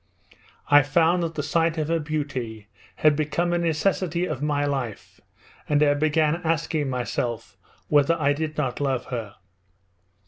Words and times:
I 0.71 0.81
found 0.81 1.21
that 1.21 1.35
the 1.35 1.43
sight 1.43 1.77
of 1.77 1.87
her 1.87 1.99
beauty 1.99 2.65
had 2.95 3.15
become 3.15 3.53
a 3.53 3.59
necessity 3.59 4.25
of 4.25 4.41
my 4.41 4.65
life 4.65 5.21
and 5.69 5.83
I 5.83 5.93
began 5.93 6.41
asking 6.43 6.89
myself 6.89 7.55
whether 7.87 8.15
I 8.19 8.33
did 8.33 8.57
not 8.57 8.81
love 8.81 9.05
her. 9.13 9.35